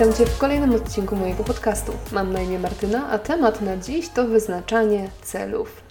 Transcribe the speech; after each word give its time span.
Witam 0.00 0.14
Cię 0.14 0.26
w 0.26 0.38
kolejnym 0.38 0.74
odcinku 0.74 1.16
mojego 1.16 1.44
podcastu. 1.44 1.92
Mam 2.12 2.32
na 2.32 2.40
imię 2.40 2.58
Martyna, 2.58 3.08
a 3.10 3.18
temat 3.18 3.60
na 3.60 3.76
dziś 3.76 4.08
to 4.08 4.24
wyznaczanie 4.24 5.08
celów. 5.22 5.82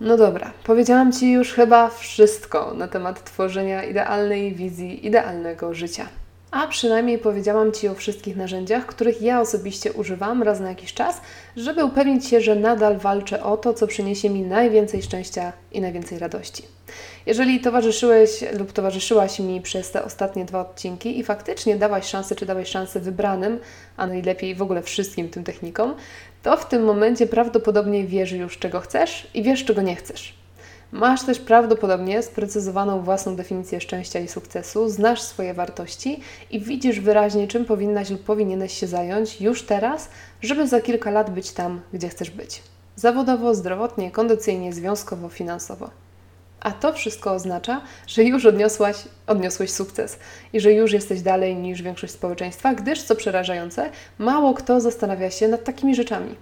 No 0.00 0.16
dobra, 0.16 0.50
powiedziałam 0.64 1.12
Ci 1.12 1.32
już 1.32 1.52
chyba 1.52 1.90
wszystko 1.90 2.74
na 2.74 2.88
temat 2.88 3.24
tworzenia 3.24 3.84
idealnej 3.84 4.54
wizji, 4.54 5.06
idealnego 5.06 5.74
życia. 5.74 6.06
A 6.58 6.66
przynajmniej 6.66 7.18
powiedziałam 7.18 7.72
Ci 7.72 7.88
o 7.88 7.94
wszystkich 7.94 8.36
narzędziach, 8.36 8.86
których 8.86 9.22
ja 9.22 9.40
osobiście 9.40 9.92
używam 9.92 10.42
raz 10.42 10.60
na 10.60 10.68
jakiś 10.68 10.94
czas, 10.94 11.20
żeby 11.56 11.84
upewnić 11.84 12.26
się, 12.26 12.40
że 12.40 12.54
nadal 12.54 12.98
walczę 12.98 13.42
o 13.42 13.56
to, 13.56 13.74
co 13.74 13.86
przyniesie 13.86 14.30
mi 14.30 14.42
najwięcej 14.42 15.02
szczęścia 15.02 15.52
i 15.72 15.80
najwięcej 15.80 16.18
radości. 16.18 16.62
Jeżeli 17.26 17.60
towarzyszyłeś 17.60 18.44
lub 18.58 18.72
towarzyszyłaś 18.72 19.38
mi 19.38 19.60
przez 19.60 19.90
te 19.90 20.04
ostatnie 20.04 20.44
dwa 20.44 20.60
odcinki 20.60 21.18
i 21.18 21.24
faktycznie 21.24 21.76
dałaś 21.76 22.06
szansę, 22.06 22.34
czy 22.34 22.46
dałeś 22.46 22.68
szansę 22.68 23.00
wybranym, 23.00 23.58
a 23.96 24.06
najlepiej 24.06 24.54
w 24.54 24.62
ogóle 24.62 24.82
wszystkim 24.82 25.28
tym 25.28 25.44
technikom, 25.44 25.94
to 26.42 26.56
w 26.56 26.68
tym 26.68 26.84
momencie 26.84 27.26
prawdopodobnie 27.26 28.04
wiesz 28.04 28.32
już, 28.32 28.58
czego 28.58 28.80
chcesz 28.80 29.26
i 29.34 29.42
wiesz, 29.42 29.64
czego 29.64 29.82
nie 29.82 29.96
chcesz. 29.96 30.45
Masz 30.92 31.22
też 31.22 31.38
prawdopodobnie 31.38 32.22
sprecyzowaną 32.22 33.02
własną 33.02 33.36
definicję 33.36 33.80
szczęścia 33.80 34.20
i 34.20 34.28
sukcesu, 34.28 34.88
znasz 34.88 35.22
swoje 35.22 35.54
wartości 35.54 36.20
i 36.50 36.60
widzisz 36.60 37.00
wyraźnie, 37.00 37.48
czym 37.48 37.64
powinnaś 37.64 38.10
lub 38.10 38.24
powinieneś 38.24 38.72
się 38.72 38.86
zająć 38.86 39.40
już 39.40 39.62
teraz, 39.62 40.08
żeby 40.42 40.68
za 40.68 40.80
kilka 40.80 41.10
lat 41.10 41.30
być 41.30 41.50
tam, 41.52 41.80
gdzie 41.92 42.08
chcesz 42.08 42.30
być. 42.30 42.62
Zawodowo, 42.96 43.54
zdrowotnie, 43.54 44.10
kondycyjnie, 44.10 44.72
związkowo, 44.72 45.28
finansowo. 45.28 45.90
A 46.60 46.72
to 46.72 46.92
wszystko 46.92 47.32
oznacza, 47.32 47.80
że 48.06 48.24
już 48.24 48.46
odniosłaś, 48.46 48.96
odniosłeś 49.26 49.70
sukces 49.70 50.18
i 50.52 50.60
że 50.60 50.72
już 50.72 50.92
jesteś 50.92 51.22
dalej 51.22 51.56
niż 51.56 51.82
większość 51.82 52.12
społeczeństwa, 52.12 52.74
gdyż, 52.74 53.02
co 53.02 53.16
przerażające, 53.16 53.90
mało 54.18 54.54
kto 54.54 54.80
zastanawia 54.80 55.30
się 55.30 55.48
nad 55.48 55.64
takimi 55.64 55.94
rzeczami. 55.94 56.34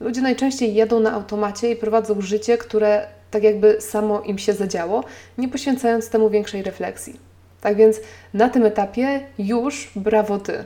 Ludzie 0.00 0.20
najczęściej 0.20 0.74
jedą 0.74 1.00
na 1.00 1.12
automacie 1.12 1.70
i 1.70 1.76
prowadzą 1.76 2.20
życie, 2.20 2.58
które 2.58 3.06
tak 3.30 3.42
jakby 3.42 3.80
samo 3.80 4.20
im 4.20 4.38
się 4.38 4.52
zadziało, 4.52 5.04
nie 5.38 5.48
poświęcając 5.48 6.08
temu 6.08 6.30
większej 6.30 6.62
refleksji. 6.62 7.20
Tak 7.60 7.76
więc 7.76 7.96
na 8.34 8.48
tym 8.48 8.64
etapie 8.64 9.20
już 9.38 9.90
brawo 9.96 10.38
Ty. 10.38 10.64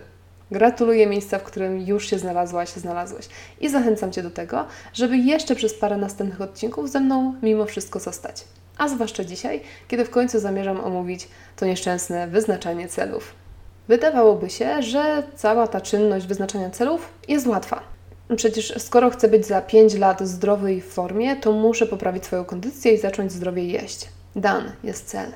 Gratuluję 0.50 1.06
miejsca, 1.06 1.38
w 1.38 1.42
którym 1.42 1.80
już 1.80 2.10
się 2.10 2.18
znalazłaś, 2.18 2.68
znalazłeś. 2.68 3.28
I 3.60 3.68
zachęcam 3.68 4.12
Cię 4.12 4.22
do 4.22 4.30
tego, 4.30 4.66
żeby 4.92 5.16
jeszcze 5.16 5.54
przez 5.54 5.74
parę 5.74 5.96
następnych 5.96 6.40
odcinków 6.40 6.90
ze 6.90 7.00
mną 7.00 7.34
mimo 7.42 7.64
wszystko 7.64 8.00
zostać. 8.00 8.44
A 8.78 8.88
zwłaszcza 8.88 9.24
dzisiaj, 9.24 9.60
kiedy 9.88 10.04
w 10.04 10.10
końcu 10.10 10.40
zamierzam 10.40 10.80
omówić 10.80 11.28
to 11.56 11.66
nieszczęsne 11.66 12.28
wyznaczanie 12.28 12.88
celów. 12.88 13.34
Wydawałoby 13.88 14.50
się, 14.50 14.82
że 14.82 15.22
cała 15.36 15.66
ta 15.66 15.80
czynność 15.80 16.26
wyznaczania 16.26 16.70
celów 16.70 17.08
jest 17.28 17.46
łatwa. 17.46 17.93
Przecież 18.36 18.74
skoro 18.78 19.10
chcę 19.10 19.28
być 19.28 19.46
za 19.46 19.60
5 19.60 19.94
lat 19.94 20.22
zdrowy 20.28 20.74
i 20.74 20.80
w 20.80 20.86
formie, 20.86 21.36
to 21.36 21.52
muszę 21.52 21.86
poprawić 21.86 22.24
swoją 22.24 22.44
kondycję 22.44 22.92
i 22.92 22.98
zacząć 22.98 23.32
zdrowie 23.32 23.64
jeść. 23.64 24.08
Dan 24.36 24.72
jest 24.84 25.06
cel. 25.06 25.27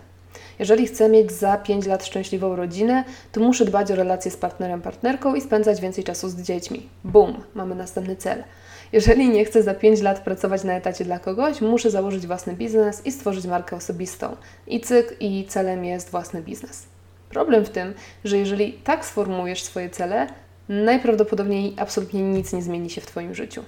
Jeżeli 0.59 0.87
chcę 0.87 1.09
mieć 1.09 1.33
za 1.33 1.57
5 1.57 1.87
lat 1.87 2.07
szczęśliwą 2.07 2.57
rodzinę, 2.57 3.05
to 3.33 3.41
muszę 3.41 3.65
dbać 3.65 3.91
o 3.91 3.95
relacje 3.95 4.31
z 4.31 4.37
partnerem, 4.37 4.83
partnerką 4.83 5.35
i 5.35 5.41
spędzać 5.41 5.81
więcej 5.81 6.05
czasu 6.05 6.29
z 6.29 6.37
dziećmi. 6.37 6.89
Bum, 7.05 7.45
mamy 7.55 7.75
następny 7.75 8.17
cel. 8.17 8.45
Jeżeli 8.93 9.29
nie 9.29 9.45
chcę 9.45 9.63
za 9.63 9.75
5 9.75 10.01
lat 10.01 10.21
pracować 10.21 10.65
na 10.65 10.73
etacie 10.73 11.05
dla 11.05 11.19
kogoś, 11.19 11.61
muszę 11.61 11.91
założyć 11.91 12.27
własny 12.27 12.53
biznes 12.53 13.07
i 13.07 13.13
stworzyć 13.13 13.47
markę 13.47 13.77
osobistą. 13.77 14.37
I 14.67 14.81
cyk, 14.81 15.17
i 15.21 15.47
celem 15.49 15.85
jest 15.85 16.11
własny 16.11 16.43
biznes. 16.43 16.87
Problem 17.31 17.65
w 17.65 17.71
tym, 17.71 17.95
że 18.25 18.39
jeżeli 18.39 18.73
tak 18.73 19.05
sformułujesz 19.05 19.63
swoje 19.63 19.91
cele, 19.91 20.27
najprawdopodobniej 20.69 21.75
absolutnie 21.79 22.23
nic 22.23 22.53
nie 22.53 22.63
zmieni 22.63 22.91
się 22.91 23.01
w 23.01 23.07
Twoim 23.07 23.35
życiu. 23.35 23.63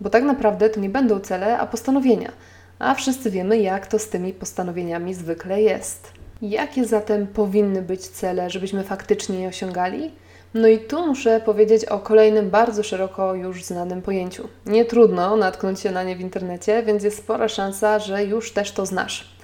Bo 0.00 0.10
tak 0.10 0.24
naprawdę 0.24 0.70
to 0.70 0.80
nie 0.80 0.88
będą 0.88 1.20
cele, 1.20 1.58
a 1.58 1.66
postanowienia. 1.66 2.32
A 2.78 2.94
wszyscy 2.94 3.30
wiemy, 3.30 3.58
jak 3.58 3.86
to 3.86 3.98
z 3.98 4.08
tymi 4.08 4.32
postanowieniami 4.32 5.14
zwykle 5.14 5.62
jest. 5.62 6.12
Jakie 6.42 6.84
zatem 6.84 7.26
powinny 7.26 7.82
być 7.82 8.00
cele, 8.00 8.50
żebyśmy 8.50 8.84
faktycznie 8.84 9.40
je 9.40 9.48
osiągali? 9.48 10.10
No 10.54 10.68
i 10.68 10.78
tu 10.78 11.06
muszę 11.06 11.40
powiedzieć 11.40 11.84
o 11.84 11.98
kolejnym 11.98 12.50
bardzo 12.50 12.82
szeroko 12.82 13.34
już 13.34 13.64
znanym 13.64 14.02
pojęciu. 14.02 14.48
Nie 14.66 14.84
trudno 14.84 15.36
natknąć 15.36 15.80
się 15.80 15.90
na 15.90 16.02
nie 16.02 16.16
w 16.16 16.20
internecie, 16.20 16.82
więc 16.82 17.04
jest 17.04 17.18
spora 17.18 17.48
szansa, 17.48 17.98
że 17.98 18.24
już 18.24 18.52
też 18.52 18.72
to 18.72 18.86
znasz. 18.86 19.36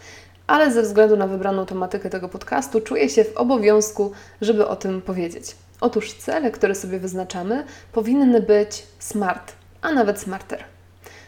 Ale 0.46 0.72
ze 0.72 0.82
względu 0.82 1.16
na 1.16 1.26
wybraną 1.26 1.66
tematykę 1.66 2.10
tego 2.10 2.28
podcastu 2.28 2.80
czuję 2.80 3.08
się 3.08 3.24
w 3.24 3.36
obowiązku, 3.36 4.12
żeby 4.40 4.66
o 4.66 4.76
tym 4.76 5.02
powiedzieć. 5.02 5.56
Otóż 5.82 6.12
cele, 6.12 6.50
które 6.50 6.74
sobie 6.74 6.98
wyznaczamy, 6.98 7.64
powinny 7.92 8.40
być 8.40 8.86
SMART, 8.98 9.52
a 9.80 9.92
nawet 9.92 10.20
smarter. 10.20 10.64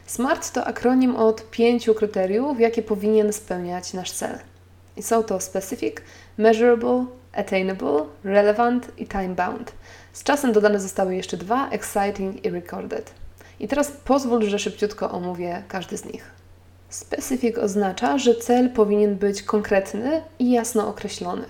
SMART 0.06 0.52
to 0.52 0.64
akronim 0.64 1.16
od 1.16 1.50
pięciu 1.50 1.94
kryteriów, 1.94 2.60
jakie 2.60 2.82
powinien 2.82 3.32
spełniać 3.32 3.92
nasz 3.92 4.12
cel. 4.12 4.38
I 4.96 5.02
są 5.02 5.22
to 5.22 5.40
specific, 5.40 5.96
measurable, 6.38 7.06
attainable, 7.32 8.04
relevant 8.24 8.98
i 8.98 9.06
time-bound. 9.06 9.72
Z 10.12 10.22
czasem 10.22 10.52
dodane 10.52 10.80
zostały 10.80 11.16
jeszcze 11.16 11.36
dwa, 11.36 11.70
exciting 11.70 12.44
i 12.44 12.50
recorded. 12.50 13.12
I 13.60 13.68
teraz 13.68 13.90
pozwól, 13.90 14.42
że 14.42 14.58
szybciutko 14.58 15.10
omówię 15.10 15.62
każdy 15.68 15.96
z 15.96 16.04
nich. 16.04 16.30
Specific 16.88 17.58
oznacza, 17.58 18.18
że 18.18 18.34
cel 18.34 18.70
powinien 18.70 19.16
być 19.16 19.42
konkretny 19.42 20.22
i 20.38 20.50
jasno 20.50 20.88
określony. 20.88 21.44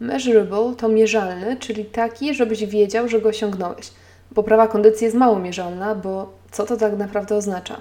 Measurable 0.00 0.74
to 0.76 0.88
mierzalny, 0.88 1.56
czyli 1.56 1.84
taki, 1.84 2.34
żebyś 2.34 2.64
wiedział, 2.64 3.08
że 3.08 3.20
go 3.20 3.28
osiągnąłeś. 3.28 3.90
Poprawa 4.34 4.68
kondycji 4.68 5.04
jest 5.04 5.16
mało 5.16 5.38
mierzalna, 5.38 5.94
bo 5.94 6.32
co 6.50 6.66
to 6.66 6.76
tak 6.76 6.98
naprawdę 6.98 7.36
oznacza? 7.36 7.80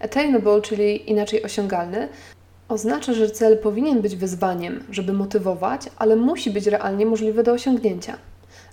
Attainable, 0.00 0.62
czyli 0.62 1.10
inaczej 1.10 1.42
osiągalny, 1.42 2.08
oznacza, 2.68 3.12
że 3.12 3.30
cel 3.30 3.58
powinien 3.58 4.00
być 4.02 4.16
wyzwaniem, 4.16 4.84
żeby 4.90 5.12
motywować, 5.12 5.82
ale 5.98 6.16
musi 6.16 6.50
być 6.50 6.66
realnie 6.66 7.06
możliwy 7.06 7.42
do 7.42 7.52
osiągnięcia. 7.52 8.16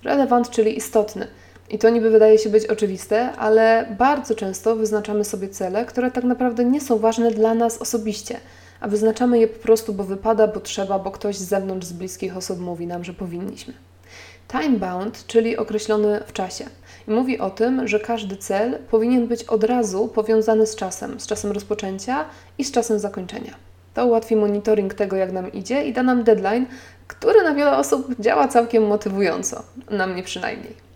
Relevant, 0.03 0.49
czyli 0.49 0.77
istotny. 0.77 1.27
I 1.69 1.79
to 1.79 1.89
niby 1.89 2.09
wydaje 2.09 2.37
się 2.37 2.49
być 2.49 2.65
oczywiste, 2.65 3.31
ale 3.31 3.95
bardzo 3.99 4.35
często 4.35 4.75
wyznaczamy 4.75 5.25
sobie 5.25 5.49
cele, 5.49 5.85
które 5.85 6.11
tak 6.11 6.23
naprawdę 6.23 6.65
nie 6.65 6.81
są 6.81 6.97
ważne 6.97 7.31
dla 7.31 7.53
nas 7.53 7.77
osobiście– 7.77 8.37
a 8.81 8.87
wyznaczamy 8.87 9.39
je 9.39 9.47
po 9.47 9.59
prostu, 9.59 9.93
bo 9.93 10.03
wypada, 10.03 10.47
bo 10.47 10.59
trzeba, 10.59 10.99
bo 10.99 11.11
ktoś 11.11 11.35
z 11.37 11.47
zewnątrz, 11.47 11.87
z 11.87 11.93
bliskich 11.93 12.37
osób 12.37 12.59
mówi 12.59 12.87
nam, 12.87 13.03
że 13.03 13.13
powinniśmy. 13.13 13.73
Time 14.47 14.79
bound, 14.79 15.27
czyli 15.27 15.57
określony 15.57 16.19
w 16.27 16.33
czasie. 16.33 16.65
Mówi 17.07 17.39
o 17.39 17.49
tym, 17.49 17.87
że 17.87 17.99
każdy 17.99 18.37
cel 18.37 18.79
powinien 18.91 19.27
być 19.27 19.43
od 19.43 19.63
razu 19.63 20.07
powiązany 20.07 20.67
z 20.67 20.75
czasem, 20.75 21.19
z 21.19 21.27
czasem 21.27 21.51
rozpoczęcia 21.51 22.25
i 22.57 22.63
z 22.63 22.71
czasem 22.71 22.99
zakończenia. 22.99 23.55
To 23.93 24.05
ułatwi 24.05 24.35
monitoring 24.35 24.93
tego, 24.93 25.15
jak 25.15 25.31
nam 25.31 25.51
idzie 25.51 25.85
i 25.85 25.93
da 25.93 26.03
nam 26.03 26.23
deadline, 26.23 26.65
który 27.07 27.43
na 27.43 27.53
wiele 27.53 27.77
osób 27.77 28.15
działa 28.19 28.47
całkiem 28.47 28.87
motywująco, 28.87 29.63
na 29.89 30.07
mnie 30.07 30.23
przynajmniej. 30.23 30.90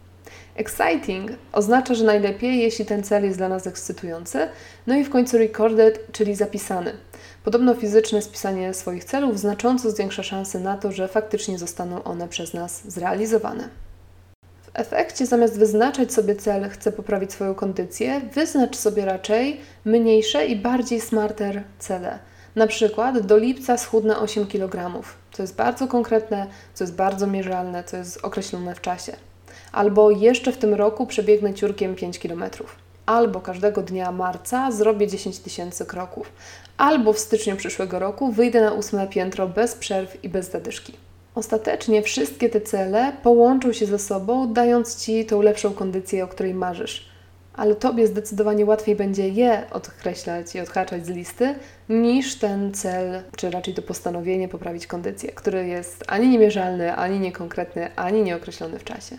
Exciting 0.56 1.32
oznacza, 1.52 1.94
że 1.94 2.06
najlepiej, 2.06 2.60
jeśli 2.60 2.86
ten 2.86 3.04
cel 3.04 3.24
jest 3.24 3.38
dla 3.38 3.50
nas 3.50 3.68
ekscytujący. 3.68 4.48
No 4.88 4.96
i 4.96 5.04
w 5.04 5.10
końcu 5.10 5.38
recorded, 5.38 6.12
czyli 6.12 6.36
zapisany. 6.36 6.94
Podobno 7.44 7.76
fizyczne 7.76 8.22
spisanie 8.22 8.74
swoich 8.74 9.04
celów 9.04 9.40
znacząco 9.40 9.92
zwiększa 9.92 10.24
szanse 10.24 10.60
na 10.60 10.78
to, 10.78 10.92
że 10.92 11.08
faktycznie 11.08 11.58
zostaną 11.58 12.04
one 12.04 12.28
przez 12.28 12.54
nas 12.54 12.92
zrealizowane. 12.92 13.70
W 14.64 14.70
efekcie, 14.74 15.26
zamiast 15.26 15.60
wyznaczać 15.60 16.14
sobie 16.14 16.36
cel, 16.36 16.70
chcę 16.70 16.92
poprawić 16.92 17.34
swoją 17.34 17.56
kondycję, 17.56 18.22
wyznacz 18.34 18.76
sobie 18.76 19.06
raczej 19.06 19.62
mniejsze 19.86 20.46
i 20.46 20.56
bardziej 20.56 21.02
smarter 21.02 21.64
cele. 21.80 22.20
Na 22.56 22.68
przykład 22.68 23.20
do 23.20 23.38
lipca 23.38 23.78
schudnę 23.78 24.20
8 24.20 24.48
kg, 24.48 25.02
co 25.32 25.44
jest 25.44 25.56
bardzo 25.56 25.88
konkretne, 25.88 26.48
co 26.74 26.84
jest 26.84 26.96
bardzo 26.96 27.28
mierzalne, 27.28 27.84
co 27.84 27.98
jest 27.98 28.26
określone 28.26 28.76
w 28.76 28.82
czasie 28.82 29.16
albo 29.76 30.12
jeszcze 30.12 30.52
w 30.52 30.58
tym 30.58 30.74
roku 30.74 31.06
przebiegnę 31.06 31.54
ciurkiem 31.54 31.96
5 31.96 32.20
km, 32.20 32.44
albo 33.06 33.42
każdego 33.42 33.82
dnia 33.82 34.12
marca 34.12 34.72
zrobię 34.72 35.08
10 35.08 35.40
tysięcy 35.40 35.86
kroków, 35.86 36.32
albo 36.78 37.14
w 37.14 37.20
styczniu 37.20 37.56
przyszłego 37.56 38.00
roku 38.00 38.32
wyjdę 38.32 38.62
na 38.62 38.74
ósme 38.74 39.08
piętro 39.08 39.48
bez 39.48 39.76
przerw 39.76 40.24
i 40.24 40.30
bez 40.30 40.52
zadyszki. 40.52 40.94
Ostatecznie 41.36 42.02
wszystkie 42.02 42.50
te 42.50 42.62
cele 42.62 43.14
połączą 43.24 43.74
się 43.74 43.86
ze 43.86 44.00
sobą, 44.00 44.54
dając 44.54 45.06
Ci 45.06 45.26
tą 45.26 45.42
lepszą 45.42 45.74
kondycję, 45.74 46.24
o 46.24 46.28
której 46.28 46.54
marzysz. 46.54 47.10
Ale 47.56 47.76
Tobie 47.76 48.08
zdecydowanie 48.08 48.66
łatwiej 48.66 48.96
będzie 48.96 49.30
je 49.30 49.64
odkreślać 49.72 50.56
i 50.56 50.60
odhaczać 50.60 51.06
z 51.06 51.10
listy, 51.10 51.56
niż 51.90 52.36
ten 52.36 52.74
cel, 52.74 53.24
czy 53.38 53.52
raczej 53.52 53.74
to 53.74 53.82
postanowienie 53.82 54.48
poprawić 54.48 54.88
kondycję, 54.88 55.32
który 55.32 55.68
jest 55.68 56.04
ani 56.08 56.30
niemierzalny, 56.30 56.96
ani 56.96 57.20
niekonkretny, 57.20 57.96
ani 57.96 58.24
nieokreślony 58.24 58.80
w 58.80 58.84
czasie. 58.84 59.18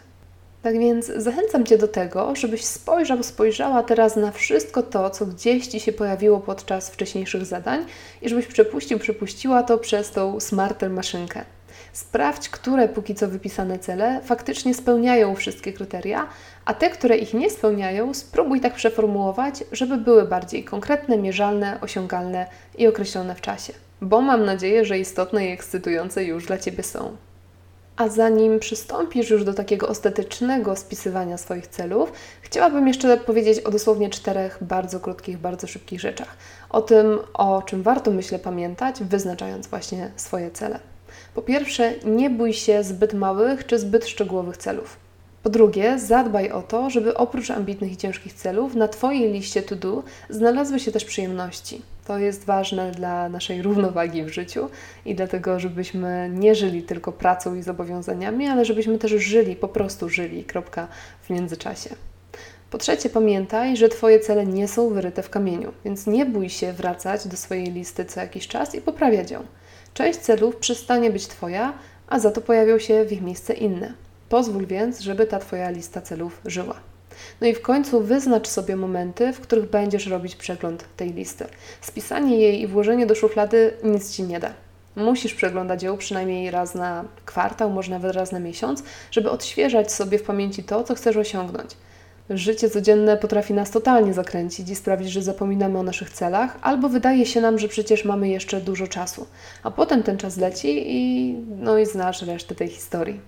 Tak 0.66 0.78
więc 0.78 1.06
zachęcam 1.06 1.66
Cię 1.66 1.78
do 1.78 1.88
tego, 1.88 2.36
żebyś 2.36 2.64
spojrzał, 2.64 3.22
spojrzała 3.22 3.82
teraz 3.82 4.16
na 4.16 4.32
wszystko 4.32 4.82
to, 4.82 5.10
co 5.10 5.26
gdzieś 5.26 5.66
Ci 5.66 5.80
się 5.80 5.92
pojawiło 5.92 6.40
podczas 6.40 6.90
wcześniejszych 6.90 7.44
zadań 7.44 7.84
i 8.22 8.28
żebyś 8.28 8.46
przepuścił, 8.46 8.98
przepuściła 8.98 9.62
to 9.62 9.78
przez 9.78 10.10
tą 10.10 10.40
smarter 10.40 10.90
maszynkę. 10.90 11.44
Sprawdź, 11.92 12.48
które 12.48 12.88
póki 12.88 13.14
co 13.14 13.28
wypisane 13.28 13.78
cele 13.78 14.20
faktycznie 14.24 14.74
spełniają 14.74 15.34
wszystkie 15.34 15.72
kryteria, 15.72 16.28
a 16.64 16.74
te, 16.74 16.90
które 16.90 17.16
ich 17.16 17.34
nie 17.34 17.50
spełniają, 17.50 18.14
spróbuj 18.14 18.60
tak 18.60 18.74
przeformułować, 18.74 19.64
żeby 19.72 19.96
były 19.96 20.24
bardziej 20.24 20.64
konkretne, 20.64 21.19
mierzalne, 21.19 21.78
osiągalne 21.80 22.46
i 22.78 22.86
określone 22.86 23.34
w 23.34 23.40
czasie. 23.40 23.72
Bo 24.00 24.20
mam 24.20 24.44
nadzieję, 24.44 24.84
że 24.84 24.98
istotne 24.98 25.46
i 25.46 25.52
ekscytujące 25.52 26.24
już 26.24 26.46
dla 26.46 26.58
Ciebie 26.58 26.82
są. 26.82 27.16
A 27.96 28.08
zanim 28.08 28.58
przystąpisz 28.58 29.31
już 29.31 29.44
do 29.44 29.54
takiego 29.54 29.88
ostatecznego 29.88 30.76
spisywania 30.76 31.38
swoich 31.38 31.66
celów, 31.66 32.12
chciałabym 32.43 32.88
jeszcze 32.88 33.16
powiedzieć 33.16 33.60
o 33.60 33.70
dosłownie 33.70 34.10
czterech 34.10 34.58
bardzo 34.60 35.00
krótkich, 35.00 35.38
bardzo 35.38 35.66
szybkich 35.66 36.00
rzeczach. 36.00 36.37
O 36.70 36.82
tym, 36.82 37.19
o 37.34 37.62
czym 37.62 37.82
warto 37.82 38.10
myślę 38.10 38.38
pamiętać, 38.38 38.96
wyznaczając 39.00 39.66
właśnie 39.66 40.10
swoje 40.16 40.50
cele. 40.50 40.78
Po 41.34 41.43
pierwsze, 41.43 41.93
nie 42.04 42.31
bój 42.31 42.52
się 42.52 42.82
zbyt 42.82 43.14
małych 43.14 43.66
czy 43.66 43.78
zbyt 43.78 44.06
szczegółowych 44.06 44.56
celów. 44.56 44.96
Po 45.43 45.50
drugie, 45.50 45.98
zadbaj 45.98 46.50
o 46.50 46.62
to, 46.62 46.90
żeby 46.90 47.16
oprócz 47.16 47.50
ambitnych 47.50 47.93
i 47.93 47.96
ciężkich 47.96 48.34
celów 48.34 48.75
na 48.75 48.88
Twojej 48.88 49.32
liście 49.32 49.62
to 49.62 49.76
do 49.76 50.02
znalazły 50.31 50.81
się 50.81 50.93
też 50.93 51.04
przyjemności. 51.04 51.82
To 52.06 52.19
jest 52.19 52.44
ważne 52.44 52.91
dla 52.91 53.29
naszej 53.29 53.62
równowagi 53.62 54.25
w 54.25 54.29
życiu 54.29 54.69
i 55.05 55.14
dlatego, 55.14 55.61
żebyśmy 55.61 56.31
nie 56.32 56.55
żyli 56.55 56.82
tylko 56.82 57.12
pracą 57.12 57.55
i 57.55 57.62
zobowiązaniami, 57.62 58.47
ale 58.47 58.64
żebyśmy 58.64 58.99
też 58.99 59.12
żyli, 59.12 59.56
po 59.56 59.69
prostu 59.69 60.08
żyli, 60.08 60.44
kropka, 60.44 60.88
w 61.23 61.31
międzyczasie. 61.31 61.91
Po 62.70 62.79
trzecie, 62.79 63.11
pamiętaj, 63.11 63.76
że 63.76 63.88
Twoje 63.88 64.20
cele 64.20 64.47
nie 64.47 64.69
są 64.69 64.88
wyryte 64.88 65.23
w 65.23 65.31
kamieniu, 65.31 65.73
więc 65.85 66.06
nie 66.06 66.26
bój 66.26 66.49
się 66.49 66.73
wracać 66.73 67.29
do 67.29 67.37
swojej 67.37 67.73
listy 67.73 68.05
co 68.05 68.20
jakiś 68.20 68.49
czas 68.49 68.75
i 68.75 68.81
poprawiać 68.81 69.31
ją. 69.31 69.44
Część 69.94 70.19
celów 70.19 70.56
przestanie 70.56 71.11
być 71.11 71.26
Twoja, 71.26 71.73
a 72.08 72.19
za 72.19 72.31
to 72.31 72.41
pojawią 72.41 72.79
się 72.79 73.05
w 73.05 73.12
ich 73.12 73.23
miejsce 73.23 73.55
inne. 73.55 73.93
Pozwól 74.29 74.67
więc, 74.67 75.00
żeby 75.00 75.26
ta 75.26 75.38
Twoja 75.38 75.70
lista 75.70 76.00
celów 76.00 76.41
żyła. 76.44 76.95
No 77.40 77.46
i 77.46 77.54
w 77.54 77.62
końcu 77.62 78.00
wyznacz 78.00 78.48
sobie 78.48 78.76
momenty, 78.76 79.32
w 79.32 79.40
których 79.40 79.70
będziesz 79.70 80.06
robić 80.06 80.36
przegląd 80.36 80.84
tej 80.96 81.12
listy. 81.12 81.44
Spisanie 81.80 82.36
jej 82.36 82.60
i 82.60 82.66
włożenie 82.66 83.06
do 83.06 83.14
szuflady 83.14 83.72
nic 83.84 84.16
Ci 84.16 84.22
nie 84.22 84.40
da. 84.40 84.52
Musisz 84.96 85.34
przeglądać 85.34 85.82
ją 85.82 85.96
przynajmniej 85.96 86.50
raz 86.50 86.74
na 86.74 87.04
kwartał, 87.24 87.70
może 87.70 87.90
nawet 87.90 88.16
raz 88.16 88.32
na 88.32 88.40
miesiąc, 88.40 88.82
żeby 89.10 89.30
odświeżać 89.30 89.92
sobie 89.92 90.18
w 90.18 90.22
pamięci 90.22 90.64
to, 90.64 90.84
co 90.84 90.94
chcesz 90.94 91.16
osiągnąć. 91.16 91.70
Życie 92.30 92.70
codzienne 92.70 93.16
potrafi 93.16 93.54
nas 93.54 93.70
totalnie 93.70 94.14
zakręcić 94.14 94.69
i 94.69 94.76
sprawić, 94.76 95.08
że 95.08 95.22
zapominamy 95.22 95.78
o 95.78 95.82
naszych 95.82 96.10
celach, 96.10 96.58
albo 96.62 96.88
wydaje 96.88 97.26
się 97.26 97.40
nam, 97.40 97.58
że 97.58 97.69
przecież 97.69 98.04
mamy 98.04 98.28
jeszcze 98.28 98.60
dużo 98.60 98.86
czasu, 98.86 99.26
a 99.62 99.70
potem 99.70 100.02
ten 100.02 100.19
czas 100.19 100.36
leci 100.36 100.84
i 100.86 101.34
no 101.60 101.78
i 101.78 101.86
znasz 101.86 102.22
resztę 102.22 102.54
tej 102.54 102.69
historii. 102.69 103.20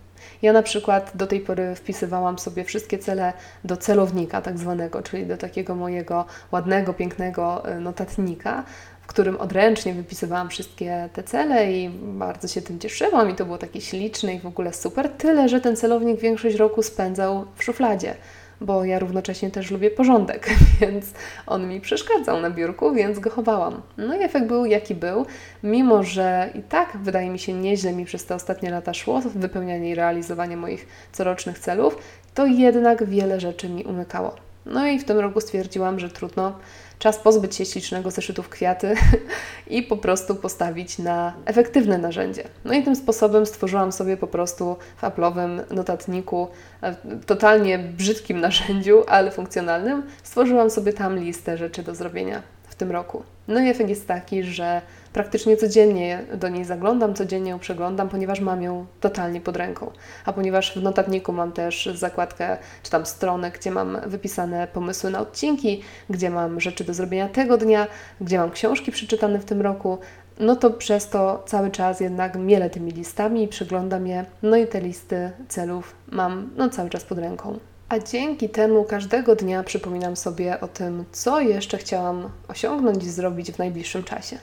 Ja 0.42 0.52
na 0.52 0.62
przykład 0.62 1.12
do 1.14 1.26
tej 1.26 1.40
pory 1.40 1.74
wpisywałam 1.74 2.38
sobie 2.38 2.64
wszystkie 2.64 2.98
cele 2.98 3.32
do 3.64 3.76
celownika, 3.76 4.42
tak 4.42 4.58
zwanego, 4.58 5.02
czyli 5.02 5.26
do 5.26 5.36
takiego 5.36 5.74
mojego 5.74 6.24
ładnego, 6.52 6.94
pięknego 6.94 7.68
e, 7.68 7.80
notatnika, 7.80 8.64
w 9.02 9.06
którym 9.06 9.36
odręcznie 9.36 9.94
wypisywałam 9.94 10.48
wszystkie 10.48 11.08
te 11.12 11.22
cele 11.22 11.72
i 11.72 11.90
bardzo 12.02 12.48
się 12.48 12.62
tym 12.62 12.78
cieszyłam 12.78 13.30
i 13.30 13.34
to 13.34 13.44
było 13.44 13.58
takie 13.58 13.80
śliczne 13.80 14.34
i 14.34 14.40
w 14.40 14.46
ogóle 14.46 14.72
super. 14.72 15.08
Tyle, 15.08 15.48
że 15.48 15.60
ten 15.60 15.76
celownik 15.76 16.20
większość 16.20 16.56
roku 16.56 16.82
spędzał 16.82 17.44
w 17.56 17.64
szufladzie 17.64 18.14
bo 18.60 18.84
ja 18.84 18.98
równocześnie 18.98 19.50
też 19.50 19.70
lubię 19.70 19.90
porządek, 19.90 20.50
więc 20.80 21.12
on 21.46 21.68
mi 21.68 21.80
przeszkadzał 21.80 22.40
na 22.40 22.50
biurku, 22.50 22.94
więc 22.94 23.18
go 23.18 23.30
chowałam. 23.30 23.82
No 23.96 24.16
i 24.16 24.22
efekt 24.22 24.46
był 24.46 24.66
jaki 24.66 24.94
był, 24.94 25.26
mimo 25.62 26.02
że 26.02 26.50
i 26.54 26.62
tak 26.62 26.96
wydaje 27.02 27.30
mi 27.30 27.38
się 27.38 27.52
nieźle 27.52 27.92
mi 27.92 28.04
przez 28.04 28.24
te 28.24 28.34
ostatnie 28.34 28.70
lata 28.70 28.94
szło 28.94 29.20
wypełnianie 29.20 29.90
i 29.90 29.94
realizowanie 29.94 30.56
moich 30.56 30.86
corocznych 31.12 31.58
celów, 31.58 31.98
to 32.34 32.46
jednak 32.46 33.04
wiele 33.04 33.40
rzeczy 33.40 33.68
mi 33.68 33.84
umykało. 33.84 34.47
No 34.68 34.86
i 34.86 34.98
w 34.98 35.04
tym 35.04 35.18
roku 35.18 35.40
stwierdziłam, 35.40 35.98
że 35.98 36.08
trudno, 36.08 36.58
czas 36.98 37.18
pozbyć 37.18 37.54
się 37.54 37.64
ślicznego 37.64 38.10
zeszytów 38.10 38.48
kwiaty 38.48 38.94
i 39.66 39.82
po 39.82 39.96
prostu 39.96 40.34
postawić 40.34 40.98
na 40.98 41.32
efektywne 41.44 41.98
narzędzie. 41.98 42.44
No 42.64 42.74
i 42.74 42.82
tym 42.82 42.96
sposobem 42.96 43.46
stworzyłam 43.46 43.92
sobie 43.92 44.16
po 44.16 44.26
prostu 44.26 44.76
w 44.96 45.02
Apple'owym 45.02 45.74
notatniku, 45.74 46.48
e, 46.82 46.94
totalnie 47.26 47.78
brzydkim 47.78 48.40
narzędziu, 48.46 49.04
ale 49.06 49.30
funkcjonalnym, 49.30 50.02
stworzyłam 50.22 50.70
sobie 50.70 50.92
tam 50.92 51.18
listę 51.18 51.58
rzeczy 51.58 51.82
do 51.82 51.94
zrobienia. 51.94 52.42
w 52.42 52.57
tym 52.78 52.90
roku. 52.90 53.22
No 53.48 53.60
i 53.60 53.68
efekt 53.68 53.90
jest 53.90 54.08
taki, 54.08 54.42
że 54.42 54.82
praktycznie 55.12 55.56
codziennie 55.56 56.24
do 56.34 56.48
niej 56.48 56.64
zaglądam, 56.64 57.14
codziennie 57.14 57.50
ją 57.50 57.58
przeglądam, 57.58 58.08
ponieważ 58.08 58.40
mam 58.40 58.62
ją 58.62 58.86
totalnie 59.00 59.40
pod 59.40 59.56
ręką. 59.56 59.90
A 60.24 60.32
ponieważ 60.32 60.78
w 60.78 60.82
notatniku 60.82 61.32
mam 61.32 61.52
też 61.52 61.90
zakładkę, 61.94 62.56
czy 62.82 62.90
tam 62.90 63.06
stronę, 63.06 63.50
gdzie 63.50 63.70
mam 63.70 63.98
wypisane 64.06 64.66
pomysły 64.66 65.10
na 65.10 65.20
odcinki, 65.20 65.82
gdzie 66.10 66.30
mam 66.30 66.60
rzeczy 66.60 66.84
do 66.84 66.94
zrobienia 66.94 67.28
tego 67.28 67.58
dnia, 67.58 67.86
gdzie 68.20 68.38
mam 68.38 68.50
książki 68.50 68.92
przeczytane 68.92 69.38
w 69.38 69.44
tym 69.44 69.60
roku, 69.60 69.98
no 70.40 70.56
to 70.56 70.70
przez 70.70 71.08
to 71.08 71.44
cały 71.46 71.70
czas 71.70 72.00
jednak 72.00 72.36
mielę 72.36 72.70
tymi 72.70 72.90
listami 72.90 73.48
przeglądam 73.48 74.06
je, 74.06 74.24
no 74.42 74.56
i 74.56 74.66
te 74.66 74.80
listy 74.80 75.30
celów 75.48 75.96
mam 76.12 76.50
no, 76.56 76.68
cały 76.68 76.90
czas 76.90 77.04
pod 77.04 77.18
ręką. 77.18 77.58
A 77.88 77.98
dzięki 77.98 78.48
temu 78.48 78.84
każdego 78.84 79.36
dnia 79.36 79.62
przypominam 79.62 80.16
sobie 80.16 80.60
o 80.60 80.68
tym, 80.68 81.04
co 81.12 81.40
jeszcze 81.40 81.78
chciałam 81.78 82.30
osiągnąć 82.48 83.04
i 83.04 83.10
zrobić 83.10 83.52
w 83.52 83.58
najbliższym 83.58 84.04
czasie. 84.04 84.38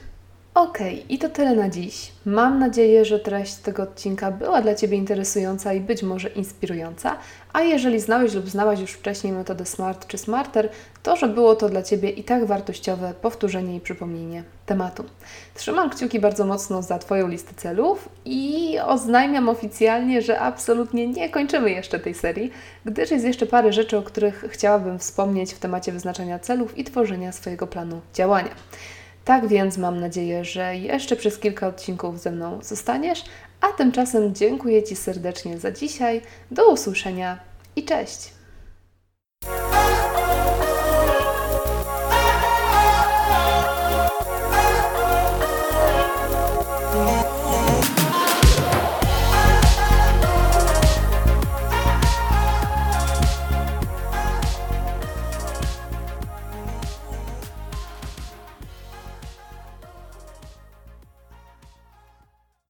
Ok, 0.56 0.78
i 1.08 1.18
to 1.18 1.28
tyle 1.28 1.54
na 1.54 1.68
dziś. 1.68 2.12
Mam 2.26 2.58
nadzieję, 2.58 3.04
że 3.04 3.18
treść 3.18 3.54
tego 3.54 3.82
odcinka 3.82 4.30
była 4.30 4.62
dla 4.62 4.74
Ciebie 4.74 4.96
interesująca 4.96 5.72
i 5.72 5.80
być 5.80 6.02
może 6.02 6.28
inspirująca, 6.28 7.16
a 7.52 7.62
jeżeli 7.62 8.00
znałeś 8.00 8.34
lub 8.34 8.48
znałaś 8.48 8.80
już 8.80 8.90
wcześniej 8.90 9.32
metodę 9.32 9.66
SMART 9.66 10.06
czy 10.06 10.18
SMARTER, 10.18 10.68
to 11.02 11.16
że 11.16 11.28
było 11.28 11.56
to 11.56 11.68
dla 11.68 11.82
Ciebie 11.82 12.10
i 12.10 12.24
tak 12.24 12.44
wartościowe 12.44 13.14
powtórzenie 13.22 13.76
i 13.76 13.80
przypomnienie 13.80 14.44
tematu. 14.66 15.04
Trzymam 15.54 15.90
kciuki 15.90 16.20
bardzo 16.20 16.46
mocno 16.46 16.82
za 16.82 16.98
Twoją 16.98 17.28
listę 17.28 17.54
celów 17.56 18.08
i 18.24 18.76
oznajmiam 18.86 19.48
oficjalnie, 19.48 20.22
że 20.22 20.40
absolutnie 20.40 21.06
nie 21.06 21.28
kończymy 21.28 21.70
jeszcze 21.70 21.98
tej 21.98 22.14
serii, 22.14 22.50
gdyż 22.84 23.10
jest 23.10 23.24
jeszcze 23.24 23.46
parę 23.46 23.72
rzeczy, 23.72 23.98
o 23.98 24.02
których 24.02 24.44
chciałabym 24.48 24.98
wspomnieć 24.98 25.54
w 25.54 25.58
temacie 25.58 25.92
wyznaczania 25.92 26.38
celów 26.38 26.78
i 26.78 26.84
tworzenia 26.84 27.32
swojego 27.32 27.66
planu 27.66 28.00
działania. 28.14 28.50
Tak 29.26 29.48
więc 29.48 29.78
mam 29.78 30.00
nadzieję, 30.00 30.44
że 30.44 30.76
jeszcze 30.76 31.16
przez 31.16 31.38
kilka 31.38 31.68
odcinków 31.68 32.20
ze 32.20 32.30
mną 32.30 32.58
zostaniesz, 32.62 33.24
a 33.60 33.66
tymczasem 33.66 34.34
dziękuję 34.34 34.82
Ci 34.82 34.96
serdecznie 34.96 35.58
za 35.58 35.72
dzisiaj. 35.72 36.22
Do 36.50 36.72
usłyszenia 36.72 37.38
i 37.76 37.84
cześć! 37.84 38.35